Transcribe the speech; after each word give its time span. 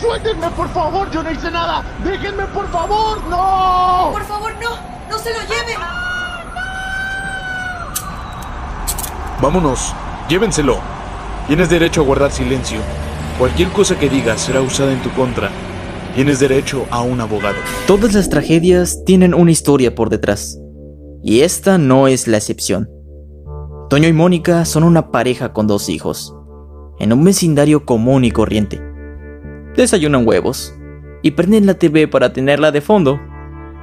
¡Suéltenme, 0.00 0.48
por 0.50 0.68
favor! 0.70 1.10
¡Yo 1.10 1.22
no 1.22 1.30
hice 1.30 1.50
nada! 1.50 1.84
¡Déjenme, 2.02 2.46
por 2.46 2.66
favor! 2.70 3.22
¡No! 3.28 4.10
Por 4.12 4.24
favor, 4.24 4.52
no. 4.60 4.70
No 5.10 5.18
se 5.18 5.30
lo 5.30 5.40
lleven. 5.40 5.78
Vámonos, 9.42 9.94
llévenselo. 10.28 10.78
Tienes 11.46 11.68
derecho 11.68 12.00
a 12.00 12.04
guardar 12.04 12.30
silencio. 12.30 12.80
Cualquier 13.38 13.70
cosa 13.70 13.98
que 13.98 14.08
digas 14.08 14.40
será 14.40 14.62
usada 14.62 14.92
en 14.92 15.02
tu 15.02 15.10
contra. 15.10 15.50
Tienes 16.14 16.40
derecho 16.40 16.86
a 16.90 17.02
un 17.02 17.20
abogado. 17.20 17.56
Todas 17.86 18.12
las 18.14 18.28
tragedias 18.28 19.04
tienen 19.04 19.34
una 19.34 19.50
historia 19.50 19.94
por 19.94 20.10
detrás. 20.10 20.58
Y 21.22 21.40
esta 21.40 21.78
no 21.78 22.08
es 22.08 22.26
la 22.26 22.38
excepción. 22.38 22.88
Toño 23.88 24.08
y 24.08 24.12
Mónica 24.12 24.64
son 24.64 24.84
una 24.84 25.10
pareja 25.10 25.52
con 25.52 25.66
dos 25.66 25.88
hijos, 25.88 26.34
en 26.98 27.12
un 27.12 27.24
vecindario 27.24 27.84
común 27.84 28.24
y 28.24 28.30
corriente. 28.30 28.89
Desayunan 29.76 30.26
huevos 30.26 30.74
y 31.22 31.30
prenden 31.32 31.66
la 31.66 31.74
TV 31.74 32.08
para 32.08 32.32
tenerla 32.32 32.72
de 32.72 32.80
fondo, 32.80 33.20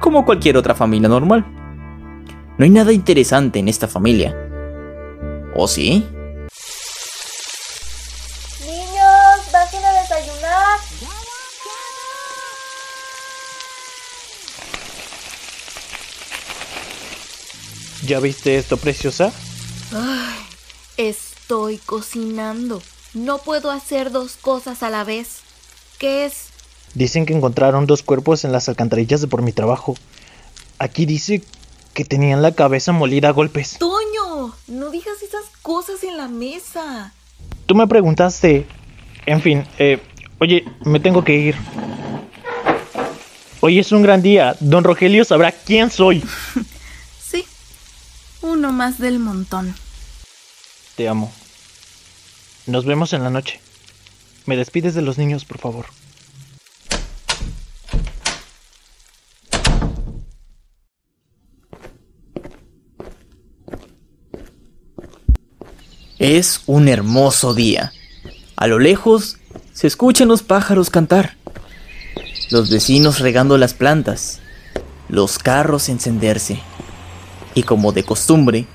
como 0.00 0.24
cualquier 0.24 0.56
otra 0.56 0.74
familia 0.74 1.08
normal. 1.08 1.46
No 2.58 2.64
hay 2.64 2.70
nada 2.70 2.92
interesante 2.92 3.58
en 3.58 3.68
esta 3.68 3.88
familia. 3.88 4.36
¿O 5.54 5.66
sí? 5.66 6.06
Niños, 8.66 9.52
bajen 9.52 9.84
a 9.84 9.92
desayunar. 10.00 10.78
¿Ya 18.06 18.20
viste 18.20 18.56
esto, 18.56 18.76
preciosa? 18.76 19.32
Ay, 19.92 20.38
estoy 20.96 21.78
cocinando. 21.78 22.82
No 23.14 23.38
puedo 23.38 23.70
hacer 23.70 24.10
dos 24.10 24.36
cosas 24.36 24.82
a 24.82 24.90
la 24.90 25.04
vez. 25.04 25.47
¿Qué 25.98 26.26
es? 26.26 26.46
Dicen 26.94 27.26
que 27.26 27.34
encontraron 27.34 27.86
dos 27.86 28.02
cuerpos 28.02 28.44
en 28.44 28.52
las 28.52 28.68
alcantarillas 28.68 29.20
de 29.20 29.26
por 29.26 29.42
mi 29.42 29.52
trabajo. 29.52 29.96
Aquí 30.78 31.06
dice 31.06 31.42
que 31.92 32.04
tenían 32.04 32.40
la 32.40 32.52
cabeza 32.52 32.92
molida 32.92 33.28
a 33.28 33.32
golpes. 33.32 33.78
Toño, 33.78 34.54
no 34.68 34.90
digas 34.90 35.20
esas 35.22 35.44
cosas 35.62 36.04
en 36.04 36.16
la 36.16 36.28
mesa. 36.28 37.12
Tú 37.66 37.74
me 37.74 37.86
preguntaste. 37.86 38.66
En 39.26 39.42
fin, 39.42 39.66
eh, 39.78 40.00
oye, 40.38 40.64
me 40.84 41.00
tengo 41.00 41.24
que 41.24 41.34
ir. 41.34 41.56
Hoy 43.60 43.80
es 43.80 43.90
un 43.90 44.02
gran 44.02 44.22
día. 44.22 44.56
Don 44.60 44.84
Rogelio 44.84 45.24
sabrá 45.24 45.52
quién 45.52 45.90
soy. 45.90 46.22
Sí, 47.20 47.44
uno 48.40 48.72
más 48.72 48.98
del 48.98 49.18
montón. 49.18 49.74
Te 50.96 51.08
amo. 51.08 51.30
Nos 52.66 52.86
vemos 52.86 53.12
en 53.12 53.22
la 53.22 53.28
noche. 53.28 53.60
Me 54.48 54.56
despides 54.56 54.94
de 54.94 55.02
los 55.02 55.18
niños, 55.18 55.44
por 55.44 55.58
favor. 55.58 55.84
Es 66.18 66.62
un 66.64 66.88
hermoso 66.88 67.52
día. 67.52 67.92
A 68.56 68.66
lo 68.68 68.78
lejos 68.78 69.36
se 69.74 69.86
escuchan 69.86 70.28
los 70.28 70.42
pájaros 70.42 70.88
cantar, 70.88 71.36
los 72.50 72.70
vecinos 72.70 73.20
regando 73.20 73.58
las 73.58 73.74
plantas, 73.74 74.40
los 75.10 75.38
carros 75.38 75.90
encenderse. 75.90 76.58
Y 77.52 77.64
como 77.64 77.92
de 77.92 78.02
costumbre, 78.02 78.66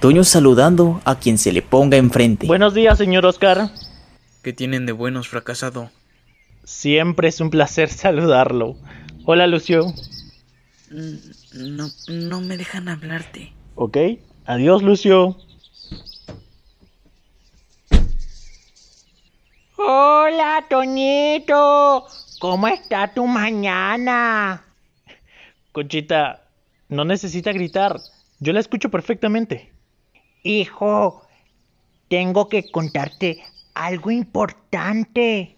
Toño 0.00 0.24
saludando 0.24 1.02
a 1.04 1.18
quien 1.18 1.36
se 1.36 1.52
le 1.52 1.60
ponga 1.60 1.98
enfrente. 1.98 2.46
Buenos 2.46 2.72
días, 2.72 2.96
señor 2.96 3.26
Oscar. 3.26 3.70
¿Qué 4.44 4.52
tienen 4.52 4.84
de 4.84 4.92
buenos, 4.92 5.26
fracasado? 5.26 5.90
Siempre 6.64 7.28
es 7.28 7.40
un 7.40 7.48
placer 7.48 7.88
saludarlo. 7.88 8.76
Hola, 9.24 9.46
Lucio. 9.46 9.86
No, 10.90 11.88
no 12.08 12.40
me 12.42 12.58
dejan 12.58 12.90
hablarte. 12.90 13.54
Ok. 13.74 13.96
Adiós, 14.44 14.82
Lucio. 14.82 15.38
Hola, 19.78 20.66
Toñito. 20.68 22.04
¿Cómo 22.38 22.68
está 22.68 23.14
tu 23.14 23.26
mañana? 23.26 24.62
Conchita, 25.72 26.50
no 26.90 27.06
necesita 27.06 27.50
gritar. 27.50 27.98
Yo 28.40 28.52
la 28.52 28.60
escucho 28.60 28.90
perfectamente. 28.90 29.72
Hijo, 30.42 31.26
tengo 32.10 32.50
que 32.50 32.70
contarte 32.70 33.42
algo 33.74 34.10
importante. 34.10 35.56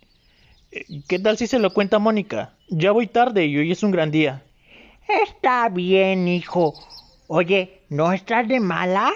Eh, 0.71 1.03
¿Qué 1.07 1.19
tal 1.19 1.37
si 1.39 1.47
se 1.47 1.59
lo 1.59 1.73
cuenta 1.73 1.99
Mónica? 1.99 2.59
Ya 2.69 2.93
voy 2.93 3.07
tarde 3.07 3.47
y 3.47 3.57
hoy 3.59 3.71
es 3.71 3.83
un 3.83 3.91
gran 3.91 4.11
día. 4.11 4.43
Está 5.25 5.69
bien, 5.69 6.27
hijo. 6.27 6.75
Oye, 7.29 7.85
¿no 7.89 8.13
estás 8.13 8.49
de 8.49 8.61
malas? 8.61 9.15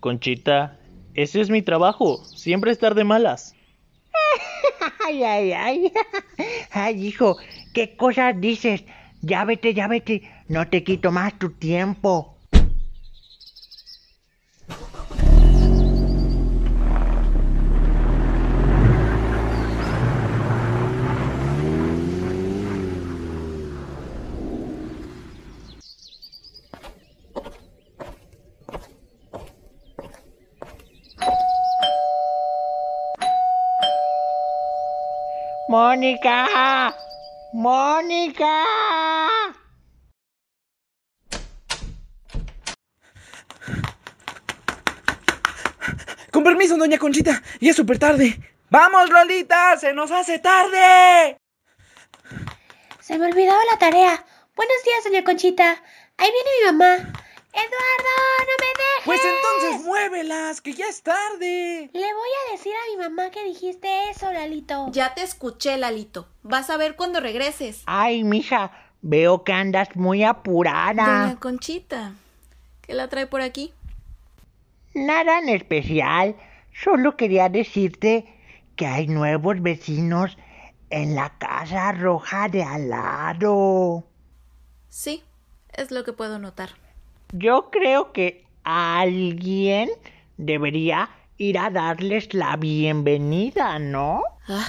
Conchita, 0.00 0.78
ese 1.14 1.40
es 1.40 1.50
mi 1.50 1.62
trabajo, 1.62 2.28
siempre 2.34 2.70
estar 2.70 2.94
de 2.94 3.04
malas. 3.04 3.54
Ay, 5.06 5.22
ay, 5.22 5.52
ay. 5.52 5.92
Ay, 6.70 7.06
hijo, 7.06 7.36
¿qué 7.72 7.96
cosas 7.96 8.40
dices? 8.40 8.84
Ya 9.20 9.44
vete, 9.44 9.74
ya 9.74 9.86
vete. 9.88 10.22
No 10.48 10.68
te 10.68 10.82
quito 10.82 11.10
más 11.12 11.38
tu 11.38 11.50
tiempo. 11.52 12.33
Mónica. 35.74 36.94
Mónica. 37.52 38.62
Con 46.30 46.44
permiso, 46.44 46.76
doña 46.76 46.96
Conchita, 46.98 47.42
ya 47.60 47.70
es 47.70 47.76
súper 47.76 47.98
tarde. 47.98 48.38
¡Vamos, 48.70 49.10
Lolita! 49.10 49.76
¡Se 49.76 49.92
nos 49.92 50.12
hace 50.12 50.38
tarde! 50.38 51.38
Se 53.00 53.18
me 53.18 53.26
olvidaba 53.26 53.58
la 53.72 53.76
tarea. 53.76 54.24
Buenos 54.54 54.76
días, 54.84 55.02
doña 55.02 55.24
Conchita. 55.24 55.82
Ahí 56.18 56.30
viene 56.30 56.50
mi 56.60 56.78
mamá. 56.78 57.13
Eduardo, 57.54 58.14
no 58.40 58.54
me 58.60 58.66
dejes. 58.66 59.04
Pues 59.04 59.20
entonces 59.24 59.86
muévelas, 59.86 60.60
que 60.60 60.72
ya 60.72 60.86
es 60.88 61.02
tarde. 61.02 61.88
Le 61.92 62.14
voy 62.14 62.28
a 62.48 62.52
decir 62.52 62.72
a 62.72 62.90
mi 62.90 63.02
mamá 63.02 63.30
que 63.30 63.44
dijiste 63.44 64.10
eso, 64.10 64.32
Lalito. 64.32 64.88
Ya 64.90 65.14
te 65.14 65.22
escuché, 65.22 65.76
Lalito. 65.78 66.26
Vas 66.42 66.68
a 66.68 66.76
ver 66.76 66.96
cuando 66.96 67.20
regreses. 67.20 67.82
Ay, 67.86 68.24
mija, 68.24 68.72
veo 69.02 69.44
que 69.44 69.52
andas 69.52 69.94
muy 69.94 70.24
apurada. 70.24 71.26
Doña 71.26 71.38
Conchita, 71.38 72.14
¿qué 72.82 72.94
la 72.94 73.08
trae 73.08 73.26
por 73.28 73.40
aquí? 73.40 73.72
Nada 74.94 75.38
en 75.38 75.48
especial. 75.48 76.36
Solo 76.72 77.16
quería 77.16 77.48
decirte 77.48 78.26
que 78.74 78.86
hay 78.86 79.06
nuevos 79.06 79.62
vecinos 79.62 80.36
en 80.90 81.14
la 81.14 81.38
casa 81.38 81.92
roja 81.92 82.48
de 82.48 82.64
al 82.64 82.90
lado. 82.90 84.04
Sí, 84.88 85.22
es 85.72 85.90
lo 85.90 86.04
que 86.04 86.12
puedo 86.12 86.38
notar. 86.38 86.70
Yo 87.36 87.68
creo 87.72 88.12
que 88.12 88.44
alguien 88.62 89.90
debería 90.36 91.10
ir 91.36 91.58
a 91.58 91.68
darles 91.68 92.32
la 92.32 92.56
bienvenida, 92.56 93.80
¿no? 93.80 94.22
Ah, 94.46 94.68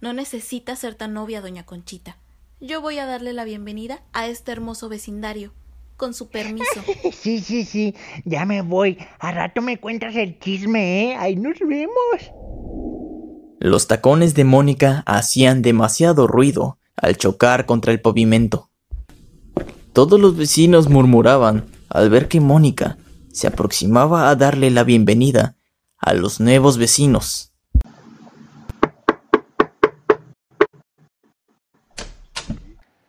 no 0.00 0.14
necesita 0.14 0.74
ser 0.74 0.94
tan 0.94 1.12
novia, 1.12 1.42
doña 1.42 1.66
Conchita. 1.66 2.16
Yo 2.60 2.80
voy 2.80 2.98
a 2.98 3.04
darle 3.04 3.34
la 3.34 3.44
bienvenida 3.44 4.00
a 4.14 4.26
este 4.26 4.52
hermoso 4.52 4.88
vecindario. 4.88 5.52
Con 5.98 6.14
su 6.14 6.30
permiso. 6.30 6.82
Sí, 7.12 7.40
sí, 7.40 7.66
sí. 7.66 7.94
Ya 8.24 8.46
me 8.46 8.62
voy. 8.62 8.96
A 9.18 9.30
rato 9.30 9.60
me 9.60 9.78
cuentas 9.78 10.16
el 10.16 10.38
chisme, 10.38 11.10
¿eh? 11.10 11.16
Ahí 11.16 11.36
nos 11.36 11.58
vemos. 11.58 12.32
Los 13.60 13.86
tacones 13.86 14.34
de 14.34 14.44
Mónica 14.44 15.02
hacían 15.04 15.60
demasiado 15.60 16.26
ruido 16.26 16.78
al 16.96 17.18
chocar 17.18 17.66
contra 17.66 17.92
el 17.92 18.00
pavimento. 18.00 18.70
Todos 19.92 20.18
los 20.18 20.38
vecinos 20.38 20.88
murmuraban 20.88 21.66
al 21.88 22.10
ver 22.10 22.28
que 22.28 22.40
Mónica 22.40 22.98
se 23.32 23.46
aproximaba 23.46 24.30
a 24.30 24.36
darle 24.36 24.70
la 24.70 24.84
bienvenida 24.84 25.56
a 25.96 26.14
los 26.14 26.40
nuevos 26.40 26.78
vecinos. 26.78 27.52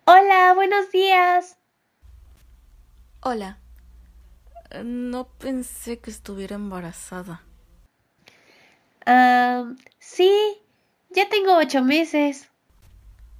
Hola, 0.05 0.53
buenos 0.55 0.91
días. 0.91 1.57
Hola. 3.21 3.59
No 4.83 5.27
pensé 5.27 5.99
que 5.99 6.11
estuviera 6.11 6.55
embarazada. 6.55 7.43
Ah, 9.05 9.73
sí, 9.99 10.31
ya 11.09 11.27
tengo 11.29 11.57
ocho 11.57 11.83
meses. 11.83 12.49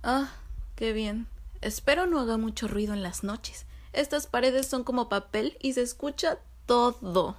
Ah, 0.02 0.32
qué 0.76 0.94
bien. 0.94 1.28
Espero 1.62 2.08
no 2.08 2.20
haga 2.20 2.38
mucho 2.38 2.68
ruido 2.68 2.94
en 2.94 3.04
las 3.04 3.24
noches. 3.24 3.68
Estas 3.94 4.28
paredes 4.28 4.68
son 4.68 4.84
como 4.84 5.10
papel 5.10 5.58
y 5.62 5.74
se 5.74 5.82
escucha 5.82 6.40
todo. 6.66 7.38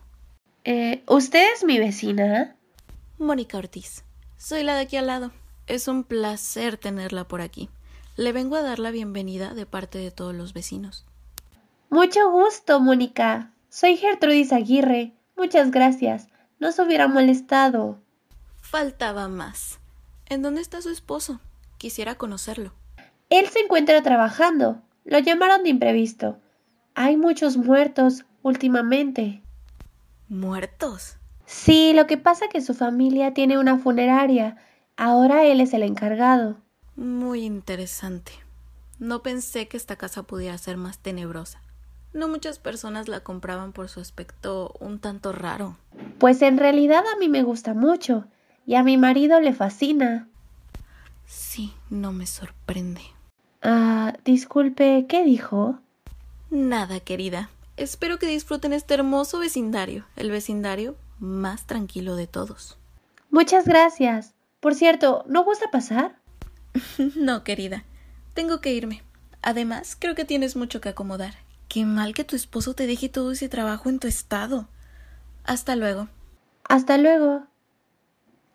Eh, 0.65 1.03
¿Usted 1.07 1.53
es 1.55 1.65
mi 1.65 1.79
vecina? 1.79 2.57
Mónica 3.19 3.59
Ortiz. 3.59 4.05
Soy 4.37 4.63
la 4.63 4.75
de 4.75 4.83
aquí 4.83 4.97
al 4.97 5.07
lado. 5.07 5.33
Es 5.67 5.89
un 5.89 6.05
placer 6.05 6.77
tenerla 6.77 7.29
por 7.29 7.41
aquí. 7.41 7.71
Le 8.17 8.33
vengo 8.33 8.57
a 8.57 8.63
dar 8.63 8.79
la 8.79 8.91
bienvenida 8.91 9.55
de 9.55 9.67
parte 9.67 9.99
de 9.99 10.11
todos 10.11 10.35
los 10.35 10.53
vecinos. 10.53 11.07
Mucho 11.89 12.31
gusto, 12.31 12.81
Mónica. 12.81 13.53
Soy 13.69 13.97
Gertrudis 13.97 14.53
Aguirre. 14.53 15.15
Muchas 15.37 15.71
gracias. 15.71 16.29
No 16.59 16.73
se 16.73 16.83
hubiera 16.83 17.09
molestado. 17.09 17.99
Faltaba 18.61 19.29
más. 19.29 19.79
¿En 20.27 20.43
dónde 20.43 20.61
está 20.61 20.83
su 20.83 20.91
esposo? 20.91 21.41
Quisiera 21.79 22.17
conocerlo. 22.17 22.73
Él 23.31 23.49
se 23.49 23.61
encuentra 23.61 24.03
trabajando. 24.03 24.83
Lo 25.05 25.19
llamaron 25.19 25.63
de 25.63 25.71
imprevisto. 25.71 26.39
Hay 26.95 27.17
muchos 27.17 27.57
muertos 27.57 28.25
últimamente. 28.43 29.43
¿Muertos? 30.29 31.17
Sí, 31.47 31.93
lo 31.95 32.07
que 32.07 32.17
pasa 32.17 32.45
es 32.45 32.53
que 32.53 32.61
su 32.61 32.75
familia 32.75 33.35
tiene 33.35 33.59
una 33.59 33.79
funeraria. 33.79 34.57
Ahora 34.97 35.45
él 35.45 35.61
es 35.61 35.73
el 35.75 35.83
encargado. 35.83 36.59
Muy 36.95 37.45
interesante. 37.45 38.33
No 38.99 39.23
pensé 39.23 39.67
que 39.67 39.77
esta 39.77 39.97
casa 39.97 40.23
pudiera 40.23 40.57
ser 40.59 40.77
más 40.77 40.99
tenebrosa. 40.99 41.63
No 42.13 42.29
muchas 42.29 42.59
personas 42.59 43.09
la 43.09 43.21
compraban 43.21 43.73
por 43.73 43.89
su 43.89 44.01
aspecto 44.01 44.75
un 44.81 44.99
tanto 44.99 45.33
raro. 45.33 45.77
Pues 46.19 46.43
en 46.43 46.59
realidad 46.59 47.05
a 47.13 47.19
mí 47.19 47.29
me 47.29 47.43
gusta 47.43 47.73
mucho 47.73 48.27
y 48.67 48.75
a 48.75 48.83
mi 48.83 48.97
marido 48.97 49.41
le 49.41 49.53
fascina. 49.53 50.29
Sí, 51.27 51.73
no 51.89 52.13
me 52.13 52.27
sorprende. 52.27 53.03
Ah, 53.63 54.15
disculpe, 54.25 55.07
¿qué 55.09 55.25
dijo? 55.25 55.79
Nada, 56.51 57.01
querida. 57.01 57.51
Espero 57.77 58.19
que 58.19 58.27
disfruten 58.27 58.73
este 58.73 58.95
hermoso 58.95 59.39
vecindario, 59.39 60.07
el 60.17 60.31
vecindario 60.31 60.97
más 61.19 61.67
tranquilo 61.67 62.17
de 62.17 62.27
todos. 62.27 62.79
Muchas 63.31 63.67
gracias. 63.67 64.35
Por 64.61 64.75
cierto, 64.75 65.25
¿no 65.27 65.45
gusta 65.45 65.71
pasar? 65.71 66.17
no, 67.17 67.45
querida. 67.45 67.85
Tengo 68.35 68.61
que 68.61 68.73
irme. 68.73 69.03
Además, 69.43 69.97
creo 69.99 70.15
que 70.15 70.25
tienes 70.25 70.57
mucho 70.57 70.81
que 70.81 70.89
acomodar. 70.89 71.35
Qué 71.69 71.85
mal 71.85 72.15
que 72.15 72.25
tu 72.25 72.37
esposo 72.37 72.75
te 72.75 72.87
deje 72.87 73.09
todo 73.09 73.33
ese 73.33 73.49
trabajo 73.49 73.89
en 73.89 73.99
tu 73.99 74.09
estado. 74.09 74.69
Hasta 75.45 75.77
luego. 75.77 76.09
Hasta 76.69 76.99
luego. 76.99 77.45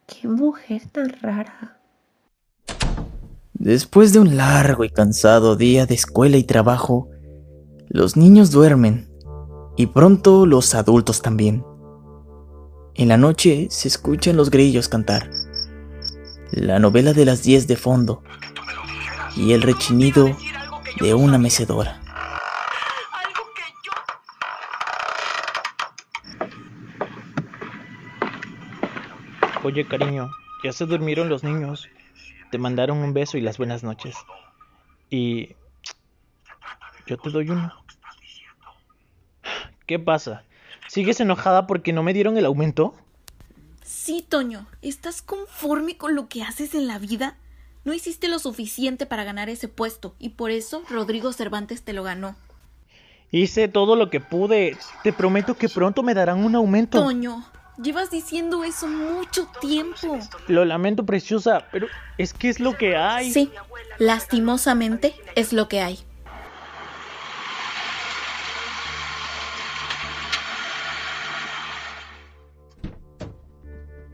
Qué 0.07 0.27
mujer 0.27 0.87
tan 0.91 1.09
rara. 1.09 1.79
Después 3.65 4.13
de 4.13 4.19
un 4.19 4.37
largo 4.37 4.83
y 4.83 4.91
cansado 4.91 5.55
día 5.55 5.87
de 5.87 5.95
escuela 5.95 6.37
y 6.37 6.43
trabajo, 6.43 7.09
los 7.89 8.15
niños 8.15 8.51
duermen 8.51 9.09
y 9.75 9.87
pronto 9.87 10.45
los 10.45 10.75
adultos 10.75 11.23
también. 11.23 11.65
En 12.93 13.07
la 13.07 13.17
noche 13.17 13.65
se 13.71 13.87
escuchan 13.87 14.37
los 14.37 14.51
grillos 14.51 14.87
cantar, 14.87 15.31
la 16.51 16.77
novela 16.77 17.13
de 17.13 17.25
las 17.25 17.41
diez 17.41 17.65
de 17.65 17.75
fondo 17.75 18.21
y 19.35 19.53
el 19.53 19.63
rechinido 19.63 20.29
de 21.01 21.15
una 21.15 21.39
mecedora. 21.39 21.99
Oye, 29.63 29.87
cariño, 29.87 30.29
ya 30.63 30.71
se 30.71 30.85
durmieron 30.85 31.29
los 31.29 31.43
niños. 31.43 31.89
Te 32.55 32.59
mandaron 32.59 32.99
un 32.99 33.11
beso 33.11 33.37
y 33.37 33.41
las 33.41 33.57
buenas 33.57 33.83
noches. 33.83 34.15
Y... 35.09 35.57
Yo 37.05 37.17
te 37.17 37.29
doy 37.29 37.49
uno. 37.49 37.73
¿Qué 39.85 39.99
pasa? 39.99 40.43
¿Sigues 40.87 41.19
enojada 41.19 41.67
porque 41.67 41.91
no 41.91 42.01
me 42.01 42.13
dieron 42.13 42.37
el 42.37 42.45
aumento? 42.45 42.95
Sí, 43.83 44.25
Toño. 44.25 44.67
¿Estás 44.81 45.21
conforme 45.21 45.97
con 45.97 46.15
lo 46.15 46.29
que 46.29 46.43
haces 46.43 46.75
en 46.75 46.87
la 46.87 46.97
vida? 46.97 47.35
No 47.83 47.93
hiciste 47.93 48.29
lo 48.29 48.39
suficiente 48.39 49.05
para 49.05 49.25
ganar 49.25 49.49
ese 49.49 49.67
puesto 49.67 50.15
y 50.17 50.29
por 50.29 50.49
eso 50.49 50.81
Rodrigo 50.89 51.33
Cervantes 51.33 51.83
te 51.83 51.91
lo 51.91 52.03
ganó. 52.03 52.37
Hice 53.31 53.67
todo 53.67 53.97
lo 53.97 54.09
que 54.09 54.21
pude. 54.21 54.77
Te 55.03 55.11
prometo 55.11 55.57
que 55.57 55.67
pronto 55.67 56.03
me 56.03 56.13
darán 56.13 56.41
un 56.45 56.55
aumento. 56.55 57.03
Toño, 57.03 57.45
llevas 57.81 58.11
diciendo 58.11 58.63
eso 58.63 58.87
mucho 58.87 59.47
tiempo. 59.59 60.19
Lo 60.47 60.65
lamento, 60.65 61.05
preciosa, 61.05 61.67
pero 61.71 61.87
es 62.17 62.33
que 62.33 62.49
es 62.49 62.59
lo 62.59 62.77
que 62.77 62.95
hay. 62.95 63.31
Sí, 63.31 63.51
lastimosamente 63.97 65.15
es 65.35 65.53
lo 65.53 65.67
que 65.67 65.81
hay. 65.81 65.99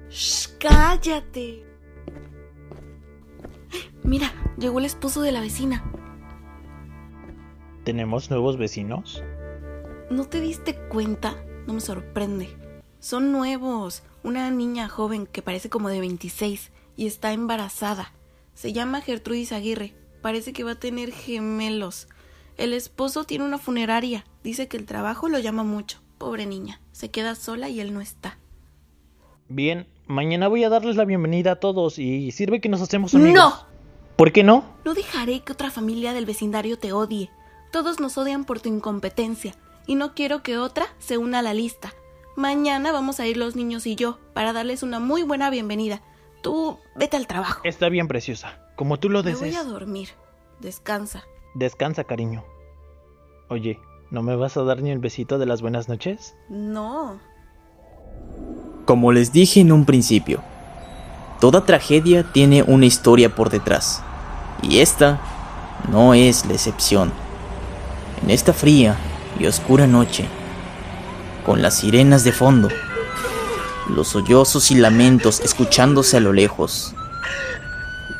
Shh, 0.09 0.57
cállate. 0.59 1.65
Mira, 4.03 4.33
llegó 4.57 4.79
el 4.79 4.85
esposo 4.85 5.21
de 5.21 5.31
la 5.31 5.41
vecina. 5.41 5.83
¿Tenemos 7.83 8.29
nuevos 8.29 8.57
vecinos? 8.57 9.23
¿No 10.09 10.25
te 10.25 10.41
diste 10.41 10.75
cuenta? 10.89 11.35
No 11.65 11.73
me 11.73 11.81
sorprende. 11.81 12.60
Son 13.01 13.31
nuevos. 13.31 14.03
Una 14.23 14.51
niña 14.51 14.87
joven 14.87 15.25
que 15.25 15.41
parece 15.41 15.69
como 15.69 15.89
de 15.89 15.99
26 15.99 16.71
y 16.95 17.07
está 17.07 17.33
embarazada. 17.33 18.13
Se 18.53 18.73
llama 18.73 19.01
Gertrudis 19.01 19.51
Aguirre. 19.51 19.95
Parece 20.21 20.53
que 20.53 20.63
va 20.63 20.73
a 20.73 20.79
tener 20.79 21.11
gemelos. 21.11 22.07
El 22.57 22.73
esposo 22.73 23.23
tiene 23.23 23.43
una 23.43 23.57
funeraria. 23.57 24.23
Dice 24.43 24.67
que 24.67 24.77
el 24.77 24.85
trabajo 24.85 25.29
lo 25.29 25.39
llama 25.39 25.63
mucho. 25.63 25.99
Pobre 26.19 26.45
niña. 26.45 26.79
Se 26.91 27.09
queda 27.09 27.33
sola 27.33 27.69
y 27.69 27.79
él 27.79 27.91
no 27.91 28.01
está. 28.01 28.37
Bien, 29.49 29.87
mañana 30.05 30.47
voy 30.47 30.63
a 30.63 30.69
darles 30.69 30.95
la 30.95 31.05
bienvenida 31.05 31.53
a 31.53 31.59
todos 31.59 31.97
y 31.97 32.29
sirve 32.31 32.61
que 32.61 32.69
nos 32.69 32.81
hacemos 32.81 33.15
amigos. 33.15 33.33
¡No! 33.33 33.65
¿Por 34.15 34.31
qué 34.31 34.43
no? 34.43 34.63
No 34.85 34.93
dejaré 34.93 35.39
que 35.39 35.53
otra 35.53 35.71
familia 35.71 36.13
del 36.13 36.27
vecindario 36.27 36.77
te 36.77 36.93
odie. 36.93 37.31
Todos 37.71 37.99
nos 37.99 38.15
odian 38.19 38.45
por 38.45 38.59
tu 38.59 38.69
incompetencia 38.69 39.55
y 39.87 39.95
no 39.95 40.13
quiero 40.13 40.43
que 40.43 40.59
otra 40.59 40.85
se 40.99 41.17
una 41.17 41.39
a 41.39 41.41
la 41.41 41.55
lista. 41.55 41.95
Mañana 42.35 42.91
vamos 42.91 43.19
a 43.19 43.27
ir 43.27 43.37
los 43.37 43.55
niños 43.55 43.85
y 43.85 43.95
yo 43.95 44.17
para 44.33 44.53
darles 44.53 44.83
una 44.83 44.99
muy 44.99 45.23
buena 45.23 45.49
bienvenida. 45.49 46.01
Tú 46.41 46.77
vete 46.95 47.17
al 47.17 47.27
trabajo. 47.27 47.61
Está 47.63 47.89
bien, 47.89 48.07
preciosa. 48.07 48.57
Como 48.75 48.97
tú 48.97 49.09
lo 49.09 49.21
Me 49.23 49.31
desees. 49.31 49.51
voy 49.53 49.61
a 49.61 49.63
dormir. 49.63 50.09
Descansa. 50.59 51.23
Descansa, 51.55 52.03
cariño. 52.05 52.43
Oye, 53.49 53.79
¿no 54.09 54.23
me 54.23 54.35
vas 54.35 54.57
a 54.57 54.63
dar 54.63 54.81
ni 54.81 54.91
el 54.91 54.99
besito 54.99 55.37
de 55.37 55.45
las 55.45 55.61
buenas 55.61 55.89
noches? 55.89 56.35
No. 56.49 57.19
Como 58.85 59.11
les 59.11 59.31
dije 59.33 59.59
en 59.59 59.71
un 59.71 59.85
principio, 59.85 60.41
toda 61.39 61.65
tragedia 61.65 62.23
tiene 62.31 62.63
una 62.63 62.85
historia 62.85 63.35
por 63.35 63.49
detrás. 63.49 64.01
Y 64.61 64.79
esta 64.79 65.19
no 65.91 66.13
es 66.13 66.45
la 66.45 66.53
excepción. 66.53 67.11
En 68.23 68.29
esta 68.29 68.53
fría 68.53 68.95
y 69.39 69.45
oscura 69.45 69.85
noche, 69.87 70.25
con 71.45 71.61
las 71.61 71.79
sirenas 71.79 72.23
de 72.23 72.31
fondo, 72.31 72.69
los 73.89 74.09
sollozos 74.09 74.71
y 74.71 74.75
lamentos 74.75 75.39
escuchándose 75.39 76.17
a 76.17 76.19
lo 76.19 76.33
lejos. 76.33 76.95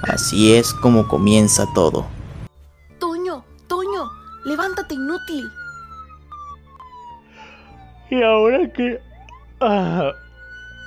Así 0.03 0.53
es 0.53 0.73
como 0.73 1.07
comienza 1.07 1.65
todo. 1.73 2.07
Toño, 2.99 3.43
Toño, 3.67 4.09
levántate 4.45 4.95
inútil. 4.95 5.49
¿Y 8.09 8.21
ahora 8.23 8.71
qué? 8.73 8.99
Ah, 9.61 10.11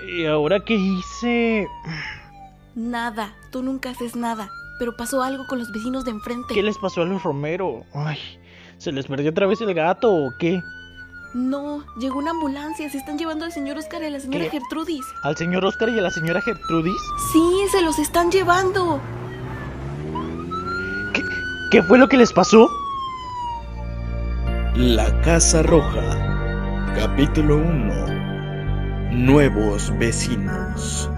¿Y 0.07 0.27
ahora 0.27 0.61
qué 0.61 0.75
hice? 0.75 1.69
Nada, 2.75 3.35
tú 3.51 3.63
nunca 3.63 3.91
haces 3.91 4.17
nada. 4.17 4.51
Pero 4.79 4.97
pasó 4.97 5.23
algo 5.23 5.47
con 5.47 5.61
los 5.61 5.73
vecinos 5.73 6.05
de 6.05 6.11
enfrente. 6.11 6.53
¿Qué 6.53 6.63
les 6.63 6.77
pasó 6.77 7.03
a 7.03 7.05
los 7.05 7.23
Romero? 7.23 7.85
Ay, 7.95 8.19
¿se 8.79 8.91
les 8.91 9.07
perdió 9.07 9.31
otra 9.31 9.47
vez 9.47 9.61
el 9.61 9.73
gato 9.73 10.13
o 10.13 10.33
qué? 10.39 10.61
No, 11.35 11.85
llegó 11.97 12.19
una 12.19 12.31
ambulancia. 12.31 12.89
Se 12.89 12.97
están 12.99 13.19
llevando 13.19 13.45
al 13.45 13.53
señor 13.53 13.77
Oscar 13.77 14.03
y 14.03 14.07
a 14.07 14.11
la 14.11 14.21
señora 14.21 14.45
¿Qué? 14.45 14.51
Gertrudis. 14.51 15.05
¿Al 15.25 15.37
señor 15.37 15.65
Oscar 15.65 15.89
y 15.89 15.99
a 15.99 16.03
la 16.03 16.11
señora 16.11 16.41
Gertrudis? 16.41 16.95
Sí, 17.33 17.67
se 17.73 17.83
los 17.83 17.99
están 17.99 18.31
llevando. 18.31 19.01
¿Qué, 21.13 21.23
qué 21.73 21.83
fue 21.83 21.99
lo 21.99 22.09
que 22.09 22.17
les 22.17 22.33
pasó? 22.33 22.69
La 24.77 25.21
Casa 25.23 25.63
Roja. 25.65 26.93
Capítulo 26.95 27.57
1. 27.57 29.11
Nuevos 29.13 29.93
vecinos. 29.99 31.11